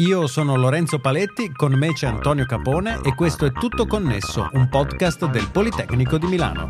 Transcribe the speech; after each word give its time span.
Io 0.00 0.28
sono 0.28 0.54
Lorenzo 0.54 1.00
Paletti, 1.00 1.50
con 1.52 1.72
me 1.72 1.92
c'è 1.92 2.06
Antonio 2.06 2.46
Capone 2.46 3.00
e 3.02 3.16
questo 3.16 3.46
è 3.46 3.50
Tutto 3.50 3.84
Connesso, 3.84 4.48
un 4.52 4.68
podcast 4.68 5.28
del 5.28 5.50
Politecnico 5.50 6.18
di 6.18 6.26
Milano. 6.28 6.68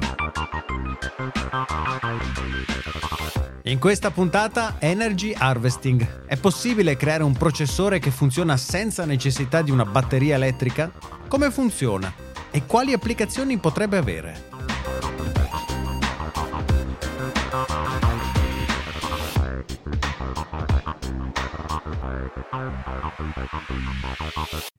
In 3.65 3.79
questa 3.79 4.11
puntata 4.11 4.77
Energy 4.79 5.35
Harvesting. 5.37 6.25
È 6.25 6.39
possibile 6.39 6.97
creare 6.97 7.23
un 7.23 7.37
processore 7.37 7.99
che 7.99 8.11
funziona 8.11 8.57
senza 8.57 9.05
necessità 9.05 9.61
di 9.61 9.71
una 9.71 9.85
batteria 9.85 10.37
elettrica? 10.37 10.91
Come 11.29 11.51
funziona? 11.51 12.11
E 12.51 12.65
quali 12.65 12.95
applicazioni 12.95 13.59
potrebbe 13.59 13.99
avere? 13.99 14.48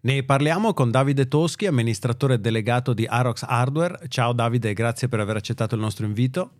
Ne 0.01 0.23
parliamo 0.23 0.73
con 0.73 0.91
Davide 0.91 1.27
Toschi, 1.27 1.65
amministratore 1.65 2.39
delegato 2.39 2.93
di 2.93 3.05
Arox 3.05 3.43
Hardware. 3.47 4.07
Ciao 4.07 4.33
Davide, 4.33 4.73
grazie 4.73 5.07
per 5.07 5.19
aver 5.19 5.35
accettato 5.35 5.75
il 5.75 5.81
nostro 5.81 6.05
invito. 6.05 6.51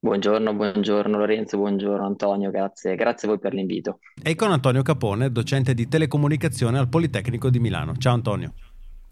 Buongiorno, 0.00 0.52
buongiorno 0.52 1.16
Lorenzo, 1.16 1.58
buongiorno 1.58 2.04
Antonio, 2.04 2.50
grazie, 2.50 2.96
grazie 2.96 3.28
a 3.28 3.30
voi 3.30 3.40
per 3.40 3.54
l'invito. 3.54 4.00
E 4.20 4.34
con 4.34 4.50
Antonio 4.50 4.82
Capone, 4.82 5.30
docente 5.30 5.74
di 5.74 5.86
telecomunicazione 5.86 6.78
al 6.78 6.88
Politecnico 6.88 7.50
di 7.50 7.60
Milano. 7.60 7.94
Ciao 7.96 8.14
Antonio. 8.14 8.52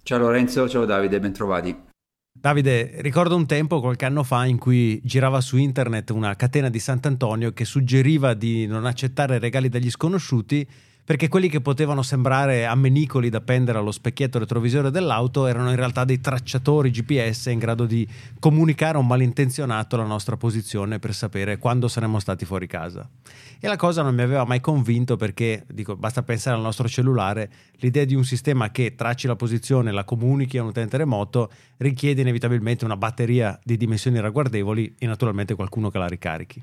Ciao 0.02 0.18
Lorenzo, 0.18 0.68
ciao 0.68 0.84
Davide, 0.84 1.20
bentrovati. 1.20 1.88
Davide, 2.32 3.02
ricordo 3.02 3.36
un 3.36 3.46
tempo, 3.46 3.80
qualche 3.80 4.04
anno 4.06 4.22
fa, 4.22 4.46
in 4.46 4.58
cui 4.58 5.00
girava 5.04 5.40
su 5.40 5.58
internet 5.58 6.10
una 6.10 6.34
catena 6.36 6.70
di 6.70 6.78
Sant'Antonio 6.78 7.52
che 7.52 7.64
suggeriva 7.64 8.34
di 8.34 8.66
non 8.66 8.86
accettare 8.86 9.38
regali 9.38 9.68
dagli 9.68 9.90
sconosciuti 9.90 10.66
perché 11.10 11.26
quelli 11.26 11.48
che 11.48 11.60
potevano 11.60 12.02
sembrare 12.02 12.66
ammenicoli 12.66 13.30
da 13.30 13.38
appendere 13.38 13.78
allo 13.78 13.90
specchietto 13.90 14.38
retrovisore 14.38 14.92
dell'auto 14.92 15.48
erano 15.48 15.70
in 15.70 15.74
realtà 15.74 16.04
dei 16.04 16.20
tracciatori 16.20 16.92
GPS 16.92 17.46
in 17.46 17.58
grado 17.58 17.84
di 17.84 18.06
comunicare 18.38 18.96
a 18.96 19.00
un 19.00 19.08
malintenzionato 19.08 19.96
la 19.96 20.04
nostra 20.04 20.36
posizione 20.36 21.00
per 21.00 21.12
sapere 21.12 21.58
quando 21.58 21.88
saremmo 21.88 22.20
stati 22.20 22.44
fuori 22.44 22.68
casa. 22.68 23.10
E 23.58 23.66
la 23.66 23.74
cosa 23.74 24.02
non 24.02 24.14
mi 24.14 24.22
aveva 24.22 24.44
mai 24.44 24.60
convinto 24.60 25.16
perché, 25.16 25.64
dico, 25.66 25.96
basta 25.96 26.22
pensare 26.22 26.54
al 26.54 26.62
nostro 26.62 26.88
cellulare, 26.88 27.50
l'idea 27.78 28.04
di 28.04 28.14
un 28.14 28.24
sistema 28.24 28.70
che 28.70 28.94
tracci 28.94 29.26
la 29.26 29.34
posizione 29.34 29.90
e 29.90 29.92
la 29.92 30.04
comunichi 30.04 30.58
a 30.58 30.62
un 30.62 30.68
utente 30.68 30.96
remoto 30.96 31.50
richiede 31.78 32.20
inevitabilmente 32.20 32.84
una 32.84 32.96
batteria 32.96 33.58
di 33.64 33.76
dimensioni 33.76 34.20
ragguardevoli 34.20 34.94
e 34.96 35.06
naturalmente 35.06 35.56
qualcuno 35.56 35.90
che 35.90 35.98
la 35.98 36.06
ricarichi. 36.06 36.62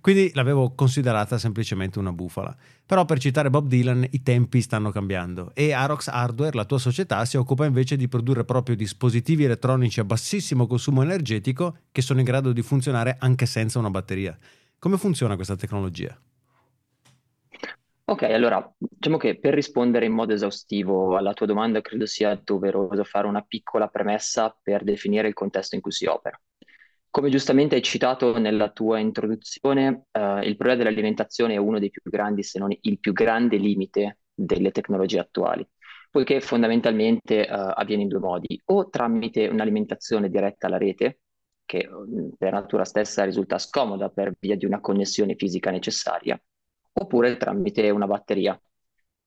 Quindi 0.00 0.30
l'avevo 0.34 0.74
considerata 0.74 1.38
semplicemente 1.38 1.98
una 1.98 2.12
bufala. 2.12 2.56
Però 2.86 3.04
per 3.04 3.18
citare 3.18 3.50
Bob 3.50 3.66
Dylan, 3.66 3.77
i 3.80 4.22
tempi 4.22 4.60
stanno 4.60 4.90
cambiando 4.90 5.50
e 5.54 5.72
Arox 5.72 6.08
Hardware, 6.08 6.56
la 6.56 6.64
tua 6.64 6.78
società, 6.78 7.24
si 7.24 7.36
occupa 7.36 7.64
invece 7.66 7.96
di 7.96 8.08
produrre 8.08 8.44
proprio 8.44 8.76
dispositivi 8.76 9.44
elettronici 9.44 10.00
a 10.00 10.04
bassissimo 10.04 10.66
consumo 10.66 11.02
energetico 11.02 11.78
che 11.92 12.02
sono 12.02 12.20
in 12.20 12.24
grado 12.24 12.52
di 12.52 12.62
funzionare 12.62 13.16
anche 13.18 13.46
senza 13.46 13.78
una 13.78 13.90
batteria. 13.90 14.36
Come 14.78 14.96
funziona 14.96 15.34
questa 15.34 15.56
tecnologia? 15.56 16.18
Ok, 18.04 18.22
allora 18.22 18.72
diciamo 18.78 19.18
che 19.18 19.38
per 19.38 19.52
rispondere 19.52 20.06
in 20.06 20.12
modo 20.12 20.32
esaustivo 20.32 21.16
alla 21.16 21.34
tua 21.34 21.44
domanda 21.44 21.82
credo 21.82 22.06
sia 22.06 22.40
doveroso 22.42 23.04
fare 23.04 23.26
una 23.26 23.42
piccola 23.42 23.88
premessa 23.88 24.56
per 24.62 24.82
definire 24.82 25.28
il 25.28 25.34
contesto 25.34 25.74
in 25.74 25.82
cui 25.82 25.92
si 25.92 26.06
opera. 26.06 26.40
Come 27.10 27.30
giustamente 27.30 27.74
hai 27.74 27.82
citato 27.82 28.38
nella 28.38 28.70
tua 28.70 28.98
introduzione, 28.98 30.04
eh, 30.12 30.40
il 30.46 30.56
problema 30.56 30.82
dell'alimentazione 30.82 31.54
è 31.54 31.56
uno 31.56 31.78
dei 31.78 31.90
più 31.90 32.02
grandi, 32.04 32.42
se 32.42 32.58
non 32.58 32.70
il 32.80 32.98
più 33.00 33.12
grande 33.12 33.56
limite 33.56 34.18
delle 34.34 34.70
tecnologie 34.70 35.18
attuali, 35.18 35.66
poiché 36.10 36.40
fondamentalmente 36.40 37.46
eh, 37.46 37.50
avviene 37.50 38.02
in 38.02 38.08
due 38.08 38.18
modi, 38.18 38.60
o 38.66 38.88
tramite 38.90 39.46
un'alimentazione 39.48 40.28
diretta 40.28 40.66
alla 40.66 40.76
rete, 40.78 41.20
che 41.64 41.88
mm, 41.88 42.30
per 42.38 42.52
natura 42.52 42.84
stessa 42.84 43.24
risulta 43.24 43.58
scomoda 43.58 44.10
per 44.10 44.34
via 44.38 44.56
di 44.56 44.66
una 44.66 44.80
connessione 44.80 45.34
fisica 45.34 45.70
necessaria, 45.70 46.40
oppure 46.92 47.36
tramite 47.36 47.88
una 47.90 48.06
batteria, 48.06 48.60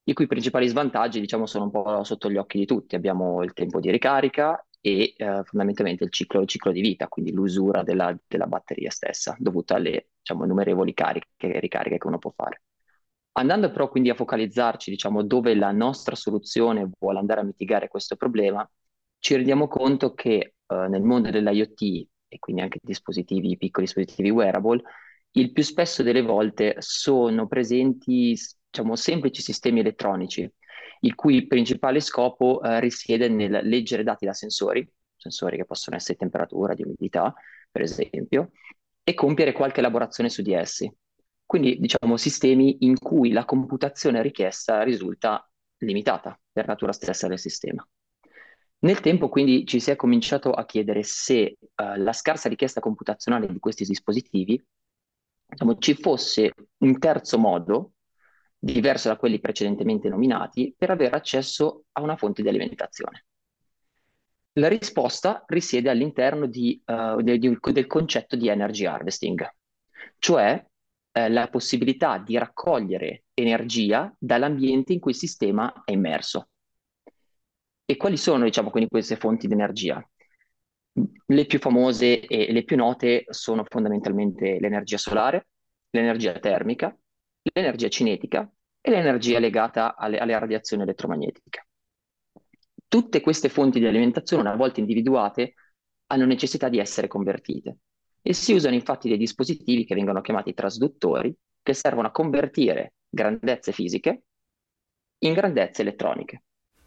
i 0.04 0.12
cui 0.12 0.26
principali 0.26 0.66
svantaggi, 0.68 1.20
diciamo, 1.20 1.46
sono 1.46 1.64
un 1.64 1.70
po' 1.70 2.04
sotto 2.04 2.30
gli 2.30 2.36
occhi 2.36 2.58
di 2.58 2.66
tutti. 2.66 2.96
Abbiamo 2.96 3.42
il 3.42 3.52
tempo 3.52 3.78
di 3.80 3.90
ricarica 3.90 4.64
e 4.82 5.14
eh, 5.16 5.42
fondamentalmente 5.44 6.04
il 6.04 6.10
ciclo, 6.10 6.40
il 6.40 6.48
ciclo, 6.48 6.72
di 6.72 6.80
vita, 6.80 7.06
quindi 7.06 7.32
l'usura 7.32 7.82
della, 7.84 8.14
della 8.26 8.46
batteria 8.46 8.90
stessa, 8.90 9.36
dovuta 9.38 9.76
alle 9.76 10.08
diciamo, 10.18 10.44
innumerevoli 10.44 10.92
cariche 10.92 11.28
e 11.38 11.60
ricariche 11.60 11.98
che 11.98 12.06
uno 12.08 12.18
può 12.18 12.32
fare. 12.34 12.62
Andando 13.34 13.70
però 13.70 13.88
quindi 13.88 14.10
a 14.10 14.14
focalizzarci, 14.14 14.90
diciamo, 14.90 15.22
dove 15.22 15.54
la 15.54 15.70
nostra 15.70 16.16
soluzione 16.16 16.90
vuole 16.98 17.18
andare 17.20 17.40
a 17.40 17.44
mitigare 17.44 17.88
questo 17.88 18.16
problema, 18.16 18.68
ci 19.18 19.36
rendiamo 19.36 19.68
conto 19.68 20.14
che 20.14 20.54
eh, 20.66 20.88
nel 20.88 21.02
mondo 21.02 21.30
dell'IoT 21.30 21.82
e 22.28 22.38
quindi 22.40 22.62
anche 22.62 22.78
dispositivi, 22.82 23.56
piccoli 23.56 23.86
dispositivi 23.86 24.30
wearable, 24.30 24.82
il 25.32 25.52
più 25.52 25.62
spesso 25.62 26.02
delle 26.02 26.22
volte 26.22 26.74
sono 26.78 27.46
presenti, 27.46 28.36
diciamo, 28.68 28.96
semplici 28.96 29.42
sistemi 29.42 29.80
elettronici 29.80 30.50
il 31.04 31.14
cui 31.14 31.46
principale 31.46 32.00
scopo 32.00 32.62
eh, 32.62 32.80
risiede 32.80 33.28
nel 33.28 33.60
leggere 33.64 34.02
dati 34.02 34.24
da 34.24 34.32
sensori, 34.32 34.88
sensori 35.16 35.56
che 35.56 35.64
possono 35.64 35.96
essere 35.96 36.18
temperatura, 36.18 36.74
di 36.74 36.82
umidità, 36.82 37.34
per 37.70 37.82
esempio, 37.82 38.50
e 39.02 39.14
compiere 39.14 39.52
qualche 39.52 39.80
elaborazione 39.80 40.28
su 40.28 40.42
di 40.42 40.52
essi. 40.52 40.92
Quindi, 41.44 41.78
diciamo, 41.78 42.16
sistemi 42.16 42.84
in 42.84 42.98
cui 42.98 43.32
la 43.32 43.44
computazione 43.44 44.22
richiesta 44.22 44.82
risulta 44.82 45.46
limitata 45.78 46.38
per 46.50 46.66
natura 46.66 46.92
stessa 46.92 47.26
del 47.26 47.38
sistema. 47.38 47.86
Nel 48.80 49.00
tempo, 49.00 49.28
quindi, 49.28 49.66
ci 49.66 49.80
si 49.80 49.90
è 49.90 49.96
cominciato 49.96 50.52
a 50.52 50.64
chiedere 50.64 51.02
se 51.02 51.56
uh, 51.58 51.96
la 51.96 52.12
scarsa 52.12 52.48
richiesta 52.48 52.80
computazionale 52.80 53.48
di 53.48 53.58
questi 53.58 53.84
dispositivi 53.84 54.64
diciamo, 55.46 55.78
ci 55.78 55.94
fosse 55.94 56.52
un 56.78 56.98
terzo 56.98 57.38
modo 57.38 57.92
diverso 58.64 59.08
da 59.08 59.16
quelli 59.16 59.40
precedentemente 59.40 60.08
nominati, 60.08 60.72
per 60.76 60.90
avere 60.90 61.16
accesso 61.16 61.84
a 61.92 62.00
una 62.00 62.16
fonte 62.16 62.42
di 62.42 62.48
alimentazione. 62.48 63.24
La 64.52 64.68
risposta 64.68 65.42
risiede 65.48 65.90
all'interno 65.90 66.46
di, 66.46 66.80
uh, 66.86 67.20
del, 67.22 67.58
del, 67.60 67.86
concetto 67.88 68.36
di 68.36 68.48
energy 68.48 68.84
harvesting, 68.84 69.44
cioè 70.18 70.64
eh, 71.10 71.28
la 71.28 71.48
possibilità 71.48 72.18
di 72.18 72.38
raccogliere 72.38 73.24
energia 73.34 74.14
dall'ambiente 74.16 74.92
in 74.92 75.00
cui 75.00 75.10
il 75.10 75.16
sistema 75.16 75.82
è 75.84 75.90
immerso. 75.90 76.48
E 77.84 77.96
quali 77.96 78.16
sono, 78.16 78.44
diciamo, 78.44 78.70
quindi 78.70 78.88
queste 78.88 79.16
fonti 79.16 79.48
di 79.48 79.54
energia? 79.54 80.06
Le 81.26 81.46
più 81.46 81.58
famose 81.58 82.20
e 82.20 82.52
le 82.52 82.62
più 82.62 82.76
note 82.76 83.24
sono 83.28 83.64
fondamentalmente 83.66 84.58
l'energia 84.60 84.98
solare, 84.98 85.48
l'energia 85.90 86.38
termica, 86.38 86.96
l'energia 87.42 87.88
cinetica 87.88 88.50
e 88.80 88.90
l'energia 88.90 89.38
legata 89.38 89.96
alle, 89.96 90.18
alle 90.18 90.38
radiazioni 90.38 90.82
elettromagnetiche. 90.82 91.66
Tutte 92.86 93.20
queste 93.20 93.48
fonti 93.48 93.78
di 93.78 93.86
alimentazione, 93.86 94.42
una 94.42 94.56
volta 94.56 94.80
individuate, 94.80 95.54
hanno 96.06 96.26
necessità 96.26 96.68
di 96.68 96.78
essere 96.78 97.08
convertite 97.08 97.78
e 98.20 98.34
si 98.34 98.52
usano 98.52 98.74
infatti 98.74 99.08
dei 99.08 99.18
dispositivi 99.18 99.84
che 99.84 99.94
vengono 99.94 100.20
chiamati 100.20 100.54
trasduttori 100.54 101.34
che 101.62 101.74
servono 101.74 102.08
a 102.08 102.12
convertire 102.12 102.94
grandezze 103.08 103.72
fisiche 103.72 104.22
in 105.18 105.32
grandezze 105.32 105.82
elettroniche. 105.82 106.42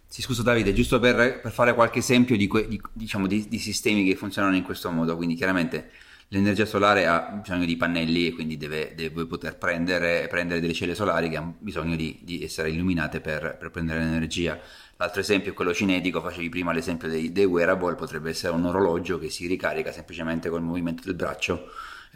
Sì, 0.08 0.22
scusa 0.22 0.44
Davide, 0.44 0.74
giusto 0.74 1.00
per, 1.00 1.42
per 1.42 1.52
fare 1.52 1.74
qualche 1.74 2.00
esempio 2.00 2.38
di, 2.38 2.48
que, 2.48 2.68
di, 2.68 2.80
diciamo, 2.94 3.28
di, 3.28 3.48
di, 3.48 3.58
sistemi 3.58 4.06
che 4.06 4.16
funzionano 4.16 4.56
in 4.56 4.64
questo 4.64 4.92
modo, 4.92 5.16
quindi 5.16 5.36
chiaramente 5.36 5.92
l'energia 6.30 6.66
solare 6.66 7.06
ha 7.06 7.20
bisogno 7.42 7.66
di 7.66 7.78
pannelli 7.78 8.28
e 8.28 8.34
quindi 8.34 8.58
deve, 8.58 8.94
deve 8.96 9.26
poter 9.26 9.58
prendere, 9.58 10.28
prendere, 10.28 10.60
delle 10.60 10.74
celle 10.74 10.96
solari 10.96 11.30
che 11.30 11.38
hanno 11.38 11.56
bisogno 11.60 11.96
di, 11.96 12.20
di 12.24 12.44
essere 12.44 12.70
illuminate 12.70 13.22
per, 13.22 13.58
per, 13.60 13.70
prendere 13.70 14.00
l'energia. 14.00 14.60
L'altro 14.98 15.22
esempio 15.22 15.52
è 15.52 15.54
quello 15.54 15.74
cinetico, 15.74 16.22
facevi 16.22 16.50
prima 16.50 16.72
l'esempio 16.72 17.08
dei, 17.08 17.32
dei 17.32 17.46
wearable, 17.46 17.96
potrebbe 17.96 18.30
essere 18.30 18.54
un 18.54 18.66
orologio 18.66 19.20
che 19.20 19.30
si 19.30 19.46
ricarica 19.46 19.92
semplicemente 19.92 20.50
col 20.50 20.62
movimento 20.62 21.04
del 21.06 21.16
braccio. 21.16 21.70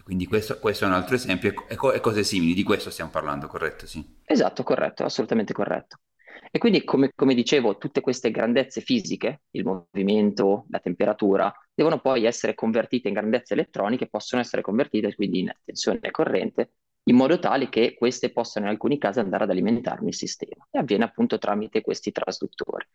Quindi 0.04 0.26
questo, 0.26 0.58
questo, 0.58 0.86
è 0.86 0.88
un 0.88 0.94
altro 0.94 1.16
esempio 1.16 1.54
e, 1.68 1.78
e 1.94 2.00
cose 2.00 2.24
simili, 2.24 2.54
di 2.54 2.64
questo 2.64 2.90
stiamo 2.90 3.12
parlando, 3.12 3.48
corretto? 3.48 3.86
Sì. 3.86 4.04
Esatto, 4.26 4.64
corretto, 4.64 5.04
assolutamente 5.04 5.54
corretto. 5.54 6.00
E 6.52 6.58
quindi, 6.58 6.84
come, 6.84 7.12
come, 7.16 7.34
dicevo, 7.34 7.78
tutte 7.78 8.02
queste 8.02 8.32
grandezze 8.32 8.82
fisiche, 8.82 9.42
il 9.52 9.64
movimento, 9.64 10.66
la 10.70 10.80
temperatura, 10.80 11.54
devono 11.74 12.00
poi 12.00 12.26
essere 12.26 12.56
convertite 12.56 13.08
in 13.08 13.14
grandezze 13.14 13.54
elettroniche, 13.54 14.08
possono 14.08 14.42
essere 14.42 14.62
convertite 14.62 15.14
quindi 15.16 15.40
in 15.40 15.52
tensione 15.64 16.12
corrente, 16.12 16.74
in 17.04 17.16
modo 17.16 17.40
tale 17.40 17.70
che 17.70 17.94
queste 17.94 18.32
possano 18.32 18.66
in 18.66 18.72
alcuni 18.72 18.98
casi 18.98 19.20
andare 19.20 19.44
ad 19.44 19.52
alimentarmi 19.52 20.10
il 20.10 20.16
sistema. 20.16 20.68
E 20.72 20.80
avviene 20.80 21.04
appunto 21.04 21.38
tramite 21.38 21.82
questi 21.82 22.12
trasduttori. 22.12 22.86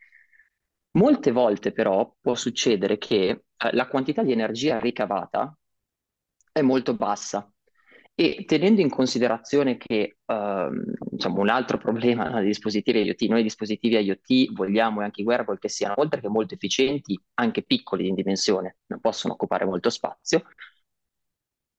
Molte 0.93 1.33
volte 1.33 1.73
però 1.73 2.15
può 2.21 2.35
succedere 2.35 2.99
che 2.99 3.29
eh, 3.29 3.43
la 3.73 3.89
quantità 3.89 4.23
di 4.23 4.33
energia 4.33 4.79
ricavata 4.79 5.56
è 6.53 6.61
molto 6.62 6.95
bassa 6.95 7.53
E 8.17 8.45
tenendo 8.47 8.81
in 8.81 8.91
considerazione 8.91 9.77
che 9.77 10.19
ehm, 10.25 10.85
diciamo, 11.11 11.41
un 11.41 11.49
altro 11.49 11.79
problema 11.79 12.29
no, 12.29 12.37
dei 12.39 12.47
dispositivi 12.47 13.03
IoT, 13.03 13.23
noi 13.23 13.43
dispositivi 13.43 13.97
IoT 13.97 14.53
vogliamo 14.53 15.01
e 15.01 15.05
anche 15.05 15.23
i 15.23 15.25
wearable 15.25 15.59
che 15.59 15.69
siano 15.69 15.95
oltre 15.97 16.21
che 16.21 16.29
molto 16.29 16.55
efficienti, 16.55 17.21
anche 17.35 17.65
piccoli 17.65 18.07
in 18.07 18.15
dimensione, 18.15 18.77
non 18.87 19.01
possono 19.01 19.35
occupare 19.35 19.65
molto 19.65 19.91
spazio. 19.91 20.45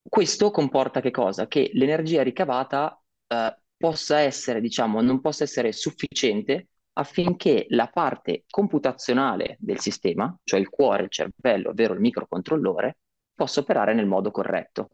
Questo 0.08 0.52
comporta 0.52 1.02
che 1.02 1.12
cosa? 1.12 1.48
Che 1.48 1.72
l'energia 1.74 2.22
ricavata 2.24 3.02
eh, 3.28 3.58
possa 3.76 4.20
essere, 4.20 4.62
diciamo, 4.62 5.02
non 5.02 5.20
possa 5.22 5.44
essere 5.44 5.72
sufficiente 5.72 6.70
affinché 6.94 7.66
la 7.70 7.88
parte 7.88 8.46
computazionale 8.50 9.58
del 9.60 9.80
sistema, 9.80 10.34
cioè 10.44 10.60
il 10.60 10.70
cuore, 10.70 11.04
il 11.04 11.10
cervello, 11.10 11.70
ovvero 11.72 11.94
il 11.94 12.00
microcontrollore, 12.00 12.98
possa 13.34 13.60
operare 13.62 13.94
nel 13.94 14.06
modo 14.06 14.32
corretto. 14.32 14.90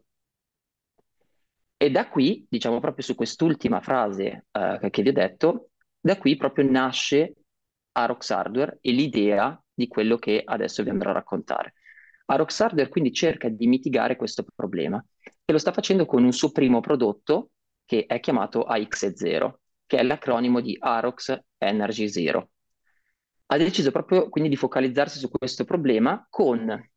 E 1.81 1.89
da 1.89 2.07
qui, 2.07 2.45
diciamo 2.48 2.80
proprio 2.80 3.04
su 3.04 3.16
quest'ultima 3.16 3.81
frase 3.81 4.45
eh, 4.51 4.88
che 4.92 5.01
vi 5.01 5.10
ho 5.10 5.13
detto, 5.13 5.72
da 6.00 6.16
qui 6.16 6.38
proprio 6.38 6.69
nasce 6.69 7.33
Arox 7.94 8.30
Hardware 8.30 8.78
e 8.81 8.92
l'idea 8.92 9.60
di 9.74 9.88
quello 9.88 10.18
che 10.18 10.44
adesso 10.45 10.83
vi 10.83 10.92
andrò 10.92 11.10
a 11.10 11.13
raccontare. 11.13 11.74
Arox 12.25 12.60
Hardware 12.60 12.88
quindi 12.88 13.12
cerca 13.12 13.50
di 13.50 13.66
mitigare 13.66 14.16
questo 14.16 14.45
problema 14.54 15.04
e 15.44 15.51
lo 15.51 15.57
sta 15.57 15.72
facendo 15.72 16.06
con 16.06 16.24
un 16.24 16.31
suo 16.33 16.51
primo 16.51 16.81
prodotto 16.81 17.50
che 17.83 18.06
è 18.06 18.19
chiamato 18.19 18.63
AX0, 18.63 19.54
che 19.88 19.98
è 19.98 20.04
l'acronimo 20.04 20.62
di 20.62 20.78
Arox 20.80 21.36
Energy 21.57 22.07
Zero. 22.10 22.51
Ha 23.48 23.57
deciso 23.57 23.89
proprio 23.89 24.30
quindi 24.30 24.51
di 24.51 24.56
focalizzarsi 24.56 25.18
su 25.18 25.31
questo 25.31 25.63
problema 25.63 26.24
con 26.30 26.89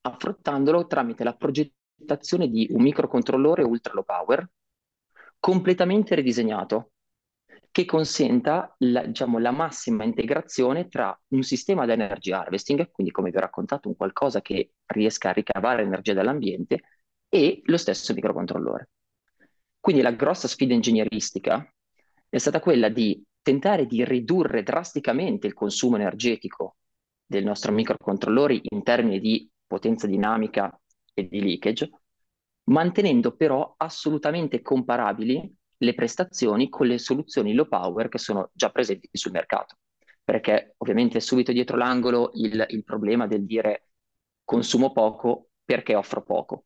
affrontandolo 0.00 0.88
tramite 0.88 1.22
la 1.22 1.36
progettazione 1.36 1.84
presentazione 1.96 2.48
di 2.48 2.68
un 2.70 2.82
microcontrollore 2.82 3.62
ultra 3.64 3.94
low 3.94 4.04
power 4.04 4.48
completamente 5.40 6.14
ridisegnato 6.14 6.92
che 7.70 7.84
consenta 7.84 8.74
la, 8.78 9.04
diciamo, 9.04 9.38
la 9.38 9.50
massima 9.50 10.04
integrazione 10.04 10.88
tra 10.88 11.18
un 11.28 11.42
sistema 11.42 11.84
di 11.84 11.92
energy 11.92 12.32
harvesting, 12.32 12.90
quindi 12.90 13.12
come 13.12 13.30
vi 13.30 13.36
ho 13.36 13.40
raccontato, 13.40 13.88
un 13.88 13.96
qualcosa 13.96 14.40
che 14.40 14.72
riesca 14.86 15.30
a 15.30 15.32
ricavare 15.32 15.82
energia 15.82 16.14
dall'ambiente, 16.14 16.82
e 17.28 17.60
lo 17.64 17.76
stesso 17.76 18.14
microcontrollore. 18.14 18.88
Quindi 19.78 20.00
la 20.00 20.12
grossa 20.12 20.48
sfida 20.48 20.72
ingegneristica 20.72 21.70
è 22.28 22.38
stata 22.38 22.60
quella 22.60 22.88
di 22.88 23.22
tentare 23.42 23.84
di 23.86 24.04
ridurre 24.04 24.62
drasticamente 24.62 25.46
il 25.46 25.54
consumo 25.54 25.96
energetico 25.96 26.76
del 27.26 27.44
nostro 27.44 27.72
microcontrollore 27.72 28.58
in 28.62 28.82
termini 28.82 29.20
di 29.20 29.48
potenza 29.66 30.06
dinamica 30.06 30.80
e 31.18 31.28
di 31.28 31.40
leakage, 31.40 31.90
mantenendo 32.64 33.34
però 33.34 33.74
assolutamente 33.78 34.60
comparabili 34.60 35.54
le 35.78 35.94
prestazioni 35.94 36.68
con 36.68 36.86
le 36.86 36.98
soluzioni 36.98 37.54
low 37.54 37.68
power 37.68 38.08
che 38.08 38.18
sono 38.18 38.50
già 38.52 38.70
presenti 38.70 39.08
sul 39.12 39.32
mercato. 39.32 39.78
Perché 40.22 40.74
ovviamente 40.78 41.20
subito 41.20 41.52
dietro 41.52 41.76
l'angolo 41.76 42.32
il, 42.34 42.64
il 42.68 42.84
problema 42.84 43.26
del 43.26 43.46
dire 43.46 43.90
consumo 44.44 44.92
poco 44.92 45.50
perché 45.64 45.94
offro 45.94 46.22
poco. 46.22 46.64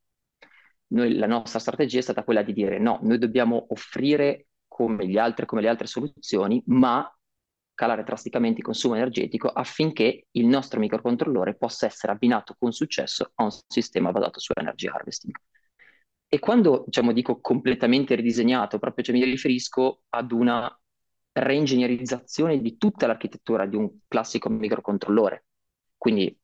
Noi, 0.88 1.14
la 1.14 1.26
nostra 1.26 1.60
strategia 1.60 1.98
è 1.98 2.02
stata 2.02 2.24
quella 2.24 2.42
di 2.42 2.52
dire 2.52 2.78
no, 2.78 2.98
noi 3.02 3.18
dobbiamo 3.18 3.66
offrire 3.68 4.48
come, 4.66 5.06
gli 5.06 5.18
altri, 5.18 5.46
come 5.46 5.60
le 5.60 5.68
altre 5.68 5.86
soluzioni, 5.86 6.62
ma 6.66 7.08
calare 7.80 8.04
drasticamente 8.04 8.58
il 8.58 8.64
consumo 8.66 8.94
energetico 8.94 9.48
affinché 9.48 10.26
il 10.32 10.44
nostro 10.44 10.78
microcontrollore 10.78 11.56
possa 11.56 11.86
essere 11.86 12.12
abbinato 12.12 12.54
con 12.58 12.72
successo 12.72 13.32
a 13.36 13.44
un 13.44 13.50
sistema 13.68 14.12
basato 14.12 14.38
su 14.38 14.52
energy 14.54 14.86
harvesting. 14.86 15.34
E 16.28 16.38
quando 16.40 16.84
diciamo, 16.84 17.12
dico 17.14 17.40
completamente 17.40 18.14
ridisegnato, 18.14 18.78
proprio 18.78 19.02
cioè, 19.02 19.14
mi 19.14 19.24
riferisco 19.24 20.02
ad 20.10 20.30
una 20.30 20.78
reingegnerizzazione 21.32 22.60
di 22.60 22.76
tutta 22.76 23.06
l'architettura 23.06 23.64
di 23.64 23.76
un 23.76 23.90
classico 24.06 24.50
microcontrollore. 24.50 25.46
Quindi, 25.96 26.38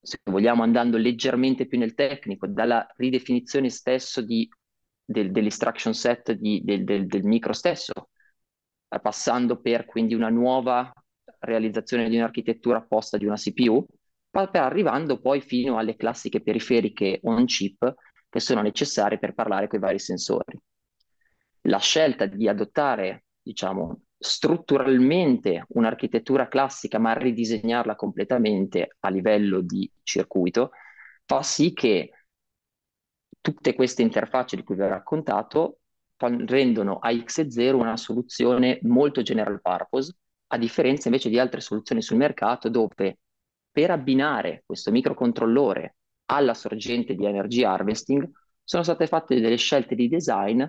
se 0.00 0.18
vogliamo, 0.22 0.62
andando 0.62 0.96
leggermente 0.96 1.66
più 1.66 1.76
nel 1.76 1.94
tecnico, 1.94 2.46
dalla 2.46 2.86
ridefinizione 2.96 3.68
stesso 3.68 4.20
di, 4.20 4.48
del, 5.04 5.32
dell'instruction 5.32 5.92
set 5.92 6.30
di, 6.34 6.62
del, 6.62 6.84
del, 6.84 7.06
del 7.06 7.24
micro 7.24 7.52
stesso, 7.52 8.10
passando 8.98 9.60
per 9.60 9.84
quindi 9.84 10.14
una 10.14 10.30
nuova 10.30 10.90
realizzazione 11.40 12.08
di 12.08 12.16
un'architettura 12.16 12.78
apposta 12.78 13.16
di 13.16 13.26
una 13.26 13.36
CPU, 13.36 13.86
per 14.30 14.48
arrivando 14.52 15.20
poi 15.20 15.40
fino 15.40 15.78
alle 15.78 15.96
classiche 15.96 16.40
periferiche 16.40 17.20
on 17.22 17.44
chip 17.46 17.94
che 18.28 18.40
sono 18.40 18.62
necessarie 18.62 19.18
per 19.18 19.34
parlare 19.34 19.66
con 19.68 19.78
i 19.78 19.82
vari 19.82 19.98
sensori. 19.98 20.58
La 21.62 21.78
scelta 21.78 22.26
di 22.26 22.48
adottare, 22.48 23.24
diciamo, 23.42 24.02
strutturalmente 24.16 25.64
un'architettura 25.68 26.46
classica 26.48 26.98
ma 26.98 27.12
ridisegnarla 27.14 27.96
completamente 27.96 28.96
a 29.00 29.08
livello 29.08 29.62
di 29.62 29.90
circuito 30.02 30.72
fa 31.24 31.42
sì 31.42 31.72
che 31.72 32.10
tutte 33.40 33.74
queste 33.74 34.02
interfacce 34.02 34.56
di 34.56 34.62
cui 34.62 34.74
vi 34.74 34.82
ho 34.82 34.88
raccontato 34.88 35.79
rendono 36.28 36.98
AX0 37.02 37.74
una 37.74 37.96
soluzione 37.96 38.78
molto 38.82 39.22
general 39.22 39.60
purpose, 39.60 40.14
a 40.48 40.58
differenza 40.58 41.08
invece 41.08 41.28
di 41.28 41.38
altre 41.38 41.60
soluzioni 41.60 42.02
sul 42.02 42.16
mercato 42.16 42.68
dove 42.68 43.18
per 43.70 43.90
abbinare 43.90 44.62
questo 44.66 44.90
microcontrollore 44.90 45.96
alla 46.26 46.54
sorgente 46.54 47.14
di 47.14 47.24
energy 47.24 47.62
harvesting 47.62 48.28
sono 48.62 48.82
state 48.82 49.06
fatte 49.06 49.40
delle 49.40 49.56
scelte 49.56 49.94
di 49.94 50.08
design 50.08 50.62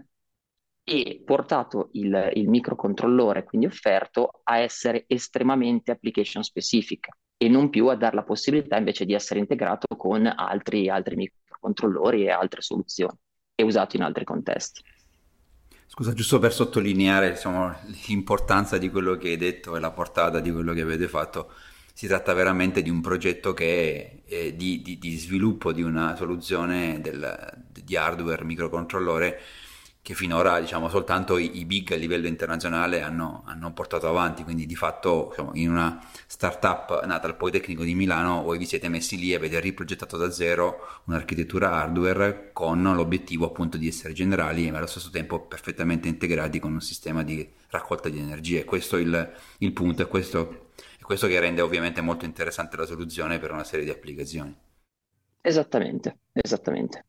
e 0.84 1.22
portato 1.24 1.90
il, 1.94 2.32
il 2.34 2.50
microcontrollore, 2.50 3.44
quindi 3.44 3.68
offerto, 3.68 4.42
a 4.44 4.58
essere 4.58 5.06
estremamente 5.08 5.92
application 5.92 6.44
specific 6.44 7.08
e 7.38 7.48
non 7.48 7.70
più 7.70 7.88
a 7.88 7.96
dare 7.96 8.16
la 8.16 8.24
possibilità 8.24 8.78
invece 8.78 9.06
di 9.06 9.14
essere 9.14 9.40
integrato 9.40 9.96
con 9.96 10.26
altri, 10.26 10.90
altri 10.90 11.16
microcontrollori 11.16 12.24
e 12.24 12.30
altre 12.30 12.62
soluzioni 12.62 13.18
e 13.56 13.64
usato 13.64 13.96
in 13.96 14.04
altri 14.04 14.24
contesti. 14.24 14.82
Scusa, 15.94 16.14
giusto 16.14 16.40
per 16.40 16.54
sottolineare 16.54 17.32
diciamo, 17.32 17.76
l'importanza 18.08 18.78
di 18.78 18.90
quello 18.90 19.18
che 19.18 19.28
hai 19.28 19.36
detto 19.36 19.76
e 19.76 19.82
la 19.82 19.92
portata 19.92 20.40
di 20.40 20.50
quello 20.50 20.72
che 20.72 20.80
avete 20.80 21.10
fatto, 21.10 21.52
si 21.94 22.08
tratta 22.08 22.34
veramente 22.34 22.82
di 22.82 22.90
un 22.90 23.02
progetto 23.02 23.54
che 23.54 24.22
è 24.26 24.54
di, 24.54 24.82
di, 24.82 24.98
di 24.98 25.18
sviluppo 25.18 25.74
di 25.74 25.82
una 25.82 26.16
soluzione 26.16 27.02
del, 27.02 27.62
di 27.84 27.98
hardware 27.98 28.46
microcontrollore 28.46 29.38
che 30.04 30.16
finora 30.16 30.60
diciamo, 30.60 30.90
soltanto 30.90 31.38
i, 31.38 31.60
i, 31.60 31.66
big 31.66 31.92
a 31.92 31.96
livello 31.96 32.26
internazionale 32.28 33.02
hanno, 33.02 33.44
hanno, 33.46 33.72
portato 33.72 34.08
avanti, 34.08 34.44
quindi 34.44 34.66
di 34.66 34.76
fatto 34.76 35.28
diciamo, 35.30 35.52
in 35.54 35.70
una 35.70 36.04
startup 36.26 37.06
nata 37.06 37.28
al 37.28 37.36
Politecnico 37.36 37.84
di 37.84 37.94
Milano 37.94 38.42
voi 38.42 38.58
vi 38.58 38.66
siete 38.66 38.90
messi 38.90 39.18
lì 39.18 39.32
e 39.32 39.36
avete 39.36 39.60
riprogettato 39.60 40.18
da 40.18 40.32
zero 40.32 41.02
un'architettura 41.06 41.74
hardware 41.74 42.50
con 42.52 42.82
l'obiettivo 42.82 43.46
appunto 43.46 43.78
di 43.78 43.88
essere 43.88 44.14
generali 44.14 44.72
ma 44.72 44.80
allo 44.80 44.88
stesso 44.88 45.12
tempo 45.12 45.42
perfettamente 45.42 46.08
integrati 46.08 46.60
con 46.60 46.74
un 46.74 46.82
sistema 46.82 47.22
di 47.22 47.48
raccolta 47.70 48.10
di 48.10 48.18
energie. 48.18 48.66
Questo 48.66 48.98
è 48.98 49.02
il, 49.02 49.34
il 49.60 49.72
punto 49.72 50.02
e 50.02 50.08
questo, 50.08 50.72
è 50.98 51.04
questo 51.04 51.28
che 51.28 51.40
rende 51.40 51.62
ovviamente 51.62 52.02
molto 52.02 52.26
interessante 52.26 52.76
la 52.76 52.88
soluzione 52.88 53.38
per 53.38 53.52
una 53.52 53.64
serie 53.64 53.86
di 53.86 53.92
applicazioni. 53.92 54.56
Esattamente, 55.42 56.18
esattamente. 56.34 57.06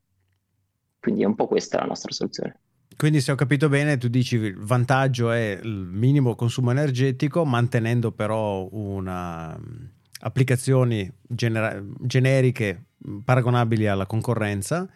Quindi 1.00 1.22
è 1.22 1.26
un 1.26 1.34
po' 1.34 1.46
questa 1.46 1.78
la 1.78 1.86
nostra 1.86 2.12
soluzione. 2.12 2.60
Quindi 2.96 3.20
se 3.20 3.32
ho 3.32 3.34
capito 3.34 3.68
bene, 3.68 3.96
tu 3.98 4.08
dici 4.08 4.36
il 4.36 4.56
vantaggio 4.58 5.30
è 5.30 5.58
il 5.62 5.70
minimo 5.70 6.34
consumo 6.34 6.70
energetico, 6.70 7.44
mantenendo 7.44 8.12
però 8.12 8.68
una 8.70 9.56
mm, 9.58 9.84
applicazioni 10.20 11.10
genera- 11.20 11.82
generiche 12.00 12.84
mm, 13.06 13.18
paragonabili 13.20 13.86
alla 13.86 14.06
concorrenza 14.06 14.88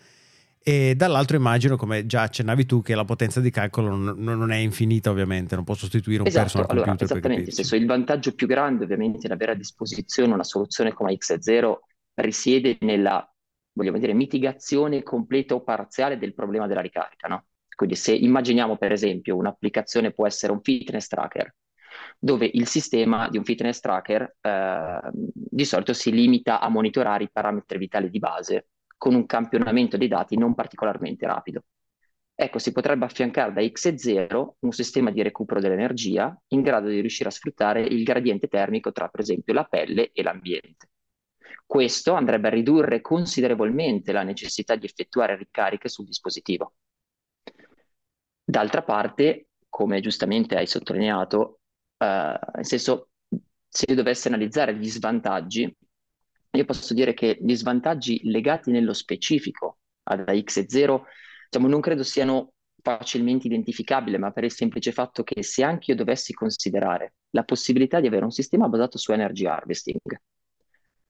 e 0.69 0.97
dall'altro 0.97 1.37
immagino, 1.37 1.77
come 1.77 2.07
già 2.07 2.23
accennavi 2.23 2.67
tu, 2.67 2.83
che 2.83 2.97
la 2.97 3.05
potenza 3.05 3.41
di 3.41 3.51
calcolo 3.51 3.95
non, 3.95 4.17
non 4.19 4.51
è 4.51 4.57
infinita 4.57 5.11
ovviamente, 5.11 5.55
non 5.55 5.63
può 5.63 5.75
sostituire 5.75 6.23
un 6.23 6.27
esatto, 6.27 6.43
personal 6.43 6.67
allora, 6.71 6.87
computer. 6.87 7.17
Esattamente, 7.19 7.53
senso, 7.53 7.77
il 7.77 7.87
vantaggio 7.87 8.35
più 8.35 8.49
grande 8.49 8.83
ovviamente 8.83 9.29
di 9.29 9.33
avere 9.33 9.53
a 9.53 9.55
disposizione 9.55 10.33
una 10.33 10.43
soluzione 10.43 10.93
come 10.93 11.13
X0 11.13 11.75
risiede 12.15 12.79
nella, 12.81 13.33
vogliamo 13.75 13.99
dire, 13.99 14.13
mitigazione 14.13 15.05
completa 15.05 15.55
o 15.55 15.63
parziale 15.63 16.19
del 16.19 16.35
problema 16.35 16.67
della 16.67 16.81
ricarica, 16.81 17.29
no? 17.29 17.45
Quindi 17.77 17.95
se 17.95 18.15
immaginiamo 18.15 18.79
per 18.79 18.91
esempio 18.91 19.37
un'applicazione 19.37 20.11
può 20.11 20.27
essere 20.27 20.51
un 20.51 20.63
fitness 20.63 21.09
tracker, 21.09 21.55
dove 22.19 22.51
il 22.51 22.67
sistema 22.67 23.29
di 23.29 23.37
un 23.37 23.45
fitness 23.45 23.81
tracker 23.81 24.37
eh, 24.41 25.01
di 25.13 25.65
solito 25.67 25.93
si 25.93 26.11
limita 26.11 26.59
a 26.61 26.71
monitorare 26.71 27.25
i 27.25 27.31
parametri 27.31 27.77
vitali 27.77 28.09
di 28.09 28.19
base 28.19 28.69
con 28.97 29.15
un 29.15 29.27
campionamento 29.27 29.99
dei 29.99 30.09
dati 30.09 30.39
non 30.39 30.55
particolarmente 30.55 31.27
rapido. 31.27 31.65
Ecco, 32.35 32.59
si 32.59 32.73
potrebbe 32.73 33.05
affiancare 33.05 33.53
da 33.53 33.61
X0 33.61 34.49
un 34.61 34.73
sistema 34.73 35.11
di 35.11 35.23
recupero 35.23 35.61
dell'energia 35.61 36.35
in 36.49 36.63
grado 36.63 36.89
di 36.89 37.01
riuscire 37.01 37.29
a 37.29 37.33
sfruttare 37.33 37.83
il 37.83 38.03
gradiente 38.05 38.47
termico 38.49 38.91
tra, 38.91 39.09
per 39.09 39.21
esempio, 39.21 39.53
la 39.53 39.65
pelle 39.65 40.13
e 40.13 40.23
l'ambiente. 40.23 40.89
Questo 41.67 42.15
andrebbe 42.15 42.49
a 42.49 42.53
ridurre 42.53 43.03
considerevolmente 43.03 44.13
la 44.13 44.23
necessità 44.23 44.77
di 44.77 44.87
effettuare 44.87 45.37
ricariche 45.37 45.89
sul 45.89 46.07
dispositivo 46.07 46.75
D'altra 48.49 48.83
parte, 48.83 49.49
come 49.69 50.01
giustamente 50.01 50.57
hai 50.57 50.69
sottolineato, 50.69 51.59
eh, 51.99 52.39
nel 52.55 52.65
senso, 52.65 53.09
se 53.69 53.87
io 53.89 53.97
dovessi 53.97 54.29
analizzare 54.29 54.77
gli 54.77 54.89
svantaggi, 54.89 55.77
io 56.53 56.65
posso 56.65 56.95
dire 56.95 57.13
che 57.13 57.37
gli 57.41 57.55
svantaggi 57.57 58.21
legati 58.31 58.71
nello 58.71 58.93
specifico 58.93 59.79
ad 60.05 60.33
X 60.43 60.59
e 60.59 60.67
0, 60.69 61.07
diciamo, 61.51 61.69
non 61.69 61.81
credo 61.81 62.05
siano 62.05 62.53
facilmente 62.81 63.49
identificabili, 63.49 64.17
ma 64.17 64.31
per 64.31 64.45
il 64.45 64.53
semplice 64.53 64.93
fatto 64.93 65.25
che 65.25 65.43
se 65.43 65.65
anche 65.65 65.91
io 65.91 65.97
dovessi 65.97 66.33
considerare 66.33 67.15
la 67.31 67.43
possibilità 67.43 67.99
di 67.99 68.07
avere 68.07 68.25
un 68.25 68.31
sistema 68.31 68.69
basato 68.69 68.97
su 68.97 69.11
energy 69.11 69.45
harvesting, 69.45 70.21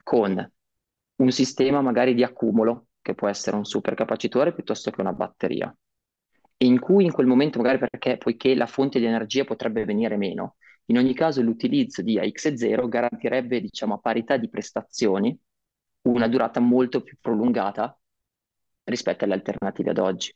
con 0.03 0.53
un 1.17 1.31
sistema 1.31 1.83
magari 1.83 2.15
di 2.15 2.23
accumulo, 2.23 2.87
che 3.03 3.15
può 3.15 3.29
essere 3.29 3.57
un 3.57 3.67
supercapacitore 3.67 4.55
piuttosto 4.55 4.91
che 4.91 5.03
una 5.03 5.13
batteria, 5.13 5.73
in 6.59 6.81
cui 6.81 7.05
in 7.05 7.13
quel 7.13 7.27
momento, 7.27 7.59
magari 7.59 7.79
perché 7.79 8.17
poiché 8.17 8.55
la 8.55 8.67
fonte 8.67 8.99
di 8.99 9.05
energia 9.05 9.45
potrebbe 9.45 9.85
venire 9.85 10.17
meno, 10.17 10.57
in 10.87 10.99
ogni 10.99 11.15
caso 11.15 11.43
l'utilizzo 11.43 12.03
di 12.03 12.19
AX0 12.19 12.89
garantirebbe, 12.89 13.61
diciamo, 13.61 13.95
a 13.95 13.99
parità 13.99 14.37
di 14.37 14.49
prestazioni 14.49 15.37
una 16.03 16.29
durata 16.29 16.61
molto 16.61 17.03
più 17.03 17.17
prolungata 17.21 17.99
rispetto 18.85 19.25
alle 19.25 19.35
alternative 19.35 19.91
ad 19.91 19.99
oggi. 19.99 20.35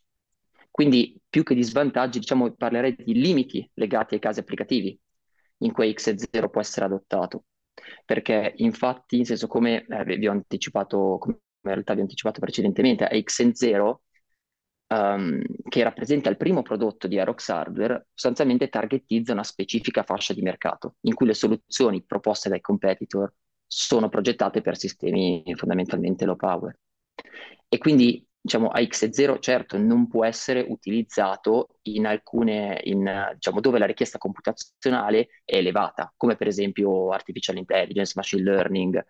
Quindi 0.70 1.20
più 1.28 1.42
che 1.42 1.54
di 1.54 1.62
svantaggi, 1.62 2.18
diciamo, 2.18 2.52
parlerei 2.52 2.96
di 2.96 3.14
limiti 3.14 3.68
legati 3.74 4.14
ai 4.14 4.20
casi 4.20 4.40
applicativi 4.40 4.98
in 5.58 5.72
cui 5.72 5.92
X0 5.92 6.48
può 6.50 6.60
essere 6.60 6.86
adottato. 6.86 7.44
Perché 8.04 8.54
infatti, 8.56 9.18
in 9.18 9.24
senso 9.24 9.46
come 9.46 9.84
eh, 9.86 10.04
vi 10.04 10.26
ho 10.26 10.32
anticipato, 10.32 11.18
come 11.18 11.38
in 11.62 11.70
realtà 11.70 11.94
vi 11.94 12.00
ho 12.00 12.02
anticipato 12.02 12.40
precedentemente, 12.40 13.08
X0 13.08 13.94
um, 14.90 15.42
che 15.68 15.82
rappresenta 15.82 16.28
il 16.28 16.36
primo 16.36 16.62
prodotto 16.62 17.06
di 17.06 17.18
Aerox 17.18 17.48
Hardware, 17.48 18.08
sostanzialmente 18.12 18.68
targetizza 18.68 19.32
una 19.32 19.44
specifica 19.44 20.02
fascia 20.02 20.34
di 20.34 20.42
mercato, 20.42 20.96
in 21.02 21.14
cui 21.14 21.26
le 21.26 21.34
soluzioni 21.34 22.02
proposte 22.04 22.48
dai 22.48 22.60
competitor 22.60 23.32
sono 23.66 24.08
progettate 24.08 24.60
per 24.60 24.76
sistemi 24.76 25.42
fondamentalmente 25.56 26.24
low 26.24 26.36
power. 26.36 26.76
E 27.68 27.78
quindi 27.78 28.26
diciamo, 28.40 28.70
AX0 28.74 29.38
certo 29.38 29.78
non 29.78 30.08
può 30.08 30.24
essere 30.24 30.64
utilizzato 30.66 31.78
in 31.82 32.06
alcune, 32.06 32.80
in, 32.84 33.32
diciamo, 33.34 33.60
dove 33.60 33.78
la 33.78 33.86
richiesta 33.86 34.18
computazionale 34.18 35.28
è 35.44 35.56
elevata, 35.56 36.12
come 36.16 36.36
per 36.36 36.48
esempio 36.48 37.10
artificial 37.10 37.58
intelligence, 37.58 38.14
machine 38.16 38.42
learning. 38.42 39.04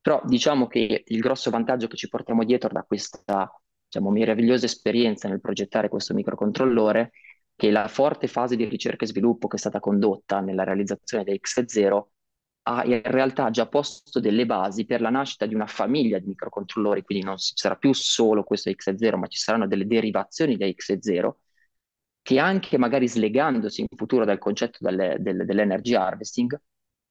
Però 0.00 0.20
diciamo 0.24 0.66
che 0.66 1.02
il 1.06 1.20
grosso 1.20 1.50
vantaggio 1.50 1.86
che 1.86 1.96
ci 1.96 2.08
portiamo 2.08 2.44
dietro 2.44 2.68
da 2.68 2.82
questa 2.82 3.50
diciamo, 3.94 4.10
meravigliosa 4.10 4.66
esperienza 4.66 5.28
nel 5.28 5.40
progettare 5.40 5.88
questo 5.88 6.14
microcontrollore 6.14 7.12
che 7.54 7.70
la 7.70 7.86
forte 7.86 8.26
fase 8.26 8.56
di 8.56 8.64
ricerca 8.64 9.04
e 9.04 9.08
sviluppo 9.08 9.46
che 9.46 9.56
è 9.56 9.58
stata 9.58 9.78
condotta 9.78 10.40
nella 10.40 10.64
realizzazione 10.64 11.22
di 11.22 11.40
X0 11.40 12.02
ha 12.66 12.84
in 12.84 13.02
realtà 13.04 13.50
già 13.50 13.68
posto 13.68 14.20
delle 14.20 14.46
basi 14.46 14.86
per 14.86 15.00
la 15.00 15.10
nascita 15.10 15.46
di 15.46 15.54
una 15.54 15.66
famiglia 15.66 16.18
di 16.18 16.26
microcontrollori, 16.26 17.02
quindi 17.02 17.24
non 17.24 17.36
ci 17.36 17.52
sarà 17.54 17.76
più 17.76 17.92
solo 17.92 18.42
questo 18.42 18.70
X0, 18.70 19.16
ma 19.16 19.26
ci 19.26 19.38
saranno 19.38 19.66
delle 19.68 19.86
derivazioni 19.86 20.56
da 20.56 20.66
X0 20.66 21.32
che 22.22 22.38
anche 22.38 22.78
magari 22.78 23.06
slegandosi 23.06 23.82
in 23.82 23.86
futuro 23.96 24.24
dal 24.24 24.38
concetto 24.38 24.78
delle, 24.80 25.18
delle, 25.20 25.44
dell'energy 25.44 25.94
harvesting 25.94 26.58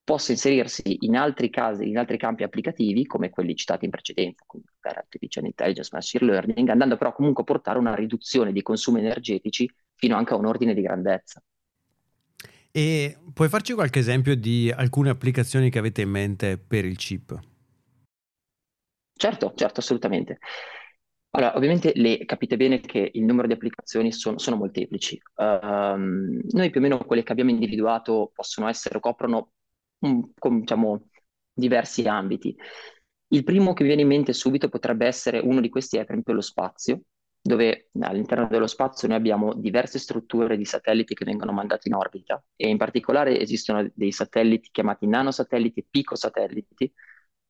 possa 0.04 0.32
inserirsi 0.32 0.98
in 1.06 1.16
altri 1.16 1.48
casi, 1.48 1.88
in 1.88 1.96
altri 1.96 2.18
campi 2.18 2.42
applicativi, 2.42 3.06
come 3.06 3.30
quelli 3.30 3.56
citati 3.56 3.86
in 3.86 3.90
precedenza, 3.90 4.44
quindi 4.46 4.68
per 4.78 4.98
artificial 4.98 5.46
intelligence, 5.46 5.90
machine 5.92 6.26
learning, 6.26 6.68
andando 6.68 6.98
però 6.98 7.12
comunque 7.12 7.42
a 7.42 7.46
portare 7.46 7.78
una 7.78 7.94
riduzione 7.94 8.52
dei 8.52 8.62
consumi 8.62 9.00
energetici 9.00 9.68
fino 9.94 10.16
anche 10.16 10.34
a 10.34 10.36
un 10.36 10.44
ordine 10.44 10.74
di 10.74 10.82
grandezza. 10.82 11.42
E 12.70 13.16
puoi 13.32 13.48
farci 13.48 13.72
qualche 13.72 14.00
esempio 14.00 14.36
di 14.36 14.70
alcune 14.70 15.08
applicazioni 15.08 15.70
che 15.70 15.78
avete 15.78 16.02
in 16.02 16.10
mente 16.10 16.58
per 16.58 16.84
il 16.84 16.96
chip? 16.96 17.38
Certo, 19.16 19.52
certo, 19.54 19.80
assolutamente. 19.80 20.38
Allora, 21.30 21.56
ovviamente 21.56 21.92
le, 21.94 22.24
capite 22.26 22.56
bene 22.56 22.80
che 22.80 23.10
il 23.14 23.24
numero 23.24 23.46
di 23.46 23.54
applicazioni 23.54 24.12
son, 24.12 24.38
sono 24.38 24.56
molteplici. 24.56 25.20
Um, 25.36 26.40
noi 26.50 26.70
più 26.70 26.80
o 26.80 26.82
meno 26.82 26.98
quelle 26.98 27.22
che 27.22 27.32
abbiamo 27.32 27.50
individuato 27.50 28.30
possono 28.34 28.68
essere, 28.68 29.00
coprono 29.00 29.50
con 30.38 30.60
diciamo, 30.60 31.08
diversi 31.52 32.06
ambiti. 32.06 32.56
Il 33.28 33.44
primo 33.44 33.72
che 33.72 33.84
viene 33.84 34.02
in 34.02 34.08
mente 34.08 34.32
subito 34.32 34.68
potrebbe 34.68 35.06
essere 35.06 35.38
uno 35.38 35.60
di 35.60 35.68
questi 35.68 35.96
è 35.96 36.00
per 36.00 36.10
esempio 36.10 36.34
lo 36.34 36.40
spazio, 36.40 37.00
dove 37.40 37.90
all'interno 38.00 38.46
dello 38.48 38.66
spazio 38.66 39.06
noi 39.08 39.16
abbiamo 39.18 39.54
diverse 39.54 39.98
strutture 39.98 40.56
di 40.56 40.64
satelliti 40.64 41.14
che 41.14 41.24
vengono 41.24 41.52
mandati 41.52 41.88
in 41.88 41.94
orbita 41.94 42.42
e 42.56 42.68
in 42.68 42.78
particolare 42.78 43.38
esistono 43.38 43.86
dei 43.94 44.12
satelliti 44.12 44.70
chiamati 44.72 45.06
nanosatelliti 45.06 45.80
e 45.80 45.86
picosatelliti, 45.90 46.92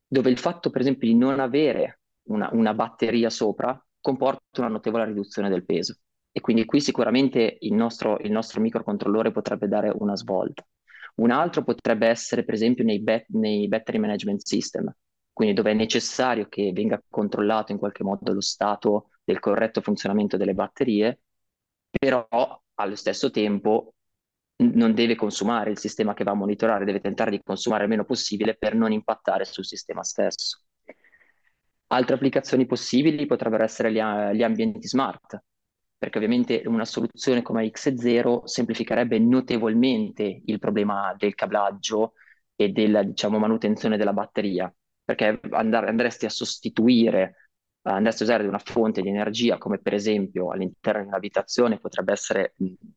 dove 0.06 0.30
il 0.30 0.38
fatto 0.38 0.70
per 0.70 0.80
esempio 0.80 1.06
di 1.06 1.14
non 1.14 1.38
avere 1.38 2.00
una, 2.28 2.48
una 2.52 2.74
batteria 2.74 3.30
sopra 3.30 3.80
comporta 4.00 4.60
una 4.60 4.68
notevole 4.68 5.04
riduzione 5.04 5.48
del 5.48 5.64
peso. 5.64 5.98
E 6.32 6.40
quindi 6.40 6.64
qui 6.64 6.80
sicuramente 6.80 7.58
il 7.60 7.74
nostro, 7.74 8.18
il 8.18 8.32
nostro 8.32 8.60
microcontrollore 8.60 9.30
potrebbe 9.30 9.68
dare 9.68 9.92
una 9.94 10.16
svolta. 10.16 10.66
Un 11.16 11.30
altro 11.30 11.62
potrebbe 11.62 12.08
essere, 12.08 12.44
per 12.44 12.54
esempio, 12.54 12.84
nei, 12.84 13.00
bet- 13.00 13.26
nei 13.28 13.68
battery 13.68 13.98
management 13.98 14.42
system, 14.44 14.92
quindi 15.32 15.54
dove 15.54 15.70
è 15.70 15.74
necessario 15.74 16.48
che 16.48 16.72
venga 16.72 17.00
controllato 17.08 17.72
in 17.72 17.78
qualche 17.78 18.02
modo 18.04 18.32
lo 18.32 18.40
stato 18.40 19.10
del 19.24 19.38
corretto 19.40 19.80
funzionamento 19.80 20.36
delle 20.36 20.54
batterie, 20.54 21.20
però 21.90 22.26
allo 22.74 22.96
stesso 22.96 23.30
tempo 23.30 23.94
non 24.56 24.94
deve 24.94 25.14
consumare 25.14 25.70
il 25.70 25.78
sistema 25.78 26.14
che 26.14 26.24
va 26.24 26.32
a 26.32 26.34
monitorare, 26.34 26.84
deve 26.84 27.00
tentare 27.00 27.30
di 27.30 27.40
consumare 27.42 27.84
il 27.84 27.90
meno 27.90 28.04
possibile 28.04 28.56
per 28.56 28.74
non 28.74 28.92
impattare 28.92 29.44
sul 29.44 29.64
sistema 29.64 30.02
stesso. 30.02 30.62
Altre 31.88 32.14
applicazioni 32.16 32.66
possibili 32.66 33.24
potrebbero 33.26 33.62
essere 33.64 33.90
gli, 33.90 33.96
gli 34.36 34.42
ambienti 34.42 34.86
smart, 34.86 35.42
perché 36.04 36.18
ovviamente 36.18 36.62
una 36.66 36.84
soluzione 36.84 37.40
come 37.40 37.64
X0 37.64 38.44
semplificherebbe 38.44 39.18
notevolmente 39.18 40.42
il 40.44 40.58
problema 40.58 41.14
del 41.16 41.34
cablaggio 41.34 42.12
e 42.54 42.68
della 42.68 43.02
diciamo, 43.02 43.38
manutenzione 43.38 43.96
della 43.96 44.12
batteria, 44.12 44.70
perché 45.02 45.40
andare, 45.52 45.88
andresti 45.88 46.26
a 46.26 46.28
sostituire, 46.28 47.48
andresti 47.84 48.22
a 48.22 48.26
usare 48.26 48.46
una 48.46 48.58
fonte 48.58 49.00
di 49.00 49.08
energia 49.08 49.56
come 49.56 49.78
per 49.78 49.94
esempio 49.94 50.50
all'interno 50.50 51.00
di 51.00 51.08
un'abitazione 51.08 51.78
potrebbe 51.78 52.12
essere 52.12 52.54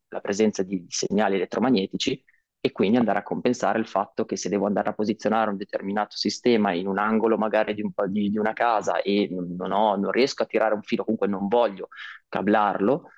la 0.09 0.19
presenza 0.19 0.63
di 0.63 0.85
segnali 0.89 1.35
elettromagnetici, 1.35 2.21
e 2.59 2.71
quindi 2.71 2.97
andare 2.97 3.19
a 3.19 3.23
compensare 3.23 3.79
il 3.79 3.87
fatto 3.87 4.25
che 4.25 4.35
se 4.35 4.49
devo 4.49 4.65
andare 4.65 4.89
a 4.89 4.93
posizionare 4.93 5.49
un 5.49 5.57
determinato 5.57 6.17
sistema 6.17 6.73
in 6.73 6.87
un 6.87 6.97
angolo 6.97 7.37
magari 7.37 7.73
di, 7.73 7.81
un, 7.81 7.91
di, 8.07 8.29
di 8.29 8.37
una 8.37 8.53
casa 8.53 9.01
e 9.01 9.29
non, 9.31 9.71
ho, 9.71 9.95
non, 9.95 10.11
riesco 10.11 10.43
a 10.43 10.45
tirare 10.45 10.73
un 10.73 10.81
filo, 10.81 11.03
comunque 11.03 11.27
non 11.27 11.47
voglio 11.47 11.89
cablarlo, 12.27 13.11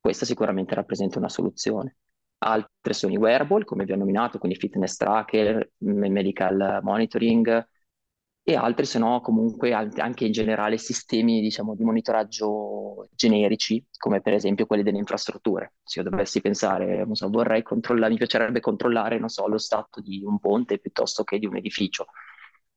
questa 0.00 0.24
sicuramente 0.24 0.74
rappresenta 0.74 1.18
una 1.18 1.28
soluzione. 1.28 1.96
Altre 2.38 2.94
sono 2.94 3.12
i 3.12 3.16
wearable, 3.16 3.64
come 3.64 3.84
vi 3.84 3.92
ho 3.92 3.96
nominato, 3.96 4.38
quindi 4.38 4.56
fitness 4.58 4.96
tracker, 4.96 5.72
medical 5.78 6.80
monitoring, 6.82 7.66
e 8.48 8.56
altri 8.56 8.86
se 8.86 8.98
no 8.98 9.20
comunque 9.20 9.74
anche 9.74 10.24
in 10.24 10.32
generale 10.32 10.78
sistemi 10.78 11.42
diciamo, 11.42 11.74
di 11.74 11.84
monitoraggio 11.84 13.06
generici 13.14 13.84
come 13.98 14.22
per 14.22 14.32
esempio 14.32 14.64
quelli 14.64 14.82
delle 14.82 14.96
infrastrutture. 14.96 15.74
Se 15.82 16.00
io 16.00 16.08
dovessi 16.08 16.40
pensare 16.40 17.06
so, 17.12 17.28
vorrei 17.28 17.62
controllare 17.62 18.10
mi 18.10 18.16
piacerebbe 18.16 18.60
controllare 18.60 19.20
so, 19.28 19.46
lo 19.48 19.58
stato 19.58 20.00
di 20.00 20.22
un 20.24 20.38
ponte 20.38 20.78
piuttosto 20.78 21.24
che 21.24 21.38
di 21.38 21.44
un 21.44 21.56
edificio. 21.56 22.06